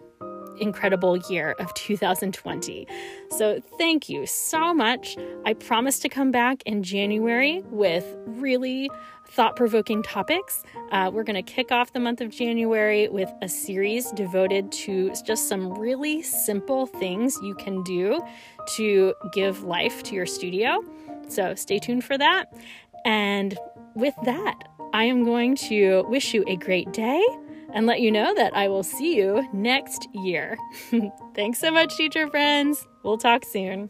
incredible 0.60 1.18
year 1.30 1.56
of 1.60 1.74
2020. 1.74 2.88
So, 3.32 3.62
thank 3.78 4.10
you 4.10 4.26
so 4.26 4.74
much. 4.74 5.18
I 5.46 5.54
promise 5.54 6.00
to 6.00 6.10
come 6.10 6.32
back 6.32 6.62
in 6.66 6.84
January 6.84 7.62
with 7.70 8.06
really 8.26 8.90
thought 9.28 9.56
provoking 9.56 10.02
topics. 10.04 10.64
Uh, 10.92 11.12
we're 11.14 11.24
going 11.24 11.36
to 11.36 11.52
kick 11.52 11.72
off 11.72 11.94
the 11.94 12.00
month 12.00 12.22
of 12.22 12.30
January 12.30 13.08
with 13.10 13.32
a 13.42 13.50
series 13.50 14.12
devoted 14.12 14.72
to 14.72 15.14
just 15.26 15.48
some 15.48 15.74
really 15.74 16.22
simple 16.22 16.86
things 16.86 17.38
you 17.44 17.56
can 17.56 17.84
do 17.84 18.22
to 18.76 19.14
give 19.34 19.64
life 19.64 20.04
to 20.04 20.16
your 20.16 20.26
studio. 20.26 20.84
So, 21.28 21.56
stay 21.56 21.80
tuned 21.80 22.04
for 22.04 22.18
that. 22.18 22.46
And 23.06 23.58
with 23.96 24.16
that, 24.26 24.56
I 24.94 25.04
am 25.04 25.24
going 25.24 25.56
to 25.56 26.04
wish 26.08 26.34
you 26.34 26.44
a 26.48 26.56
great 26.56 26.92
day 26.92 27.24
and 27.74 27.86
let 27.86 28.02
you 28.02 28.12
know 28.12 28.34
that 28.36 28.56
I 28.56 28.68
will 28.68 28.84
see 28.84 29.16
you 29.16 29.48
next 29.54 30.08
year. 30.14 30.58
Thanks 31.36 31.60
so 31.60 31.72
much, 31.72 31.96
teacher 31.96 32.28
friends. 32.28 32.88
We'll 33.04 33.18
talk 33.18 33.46
soon. 33.46 33.90